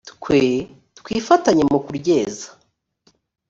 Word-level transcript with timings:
twe 0.11 0.39
twifatanye 0.99 1.63
mu 1.71 1.79
kuryeza 1.85 2.47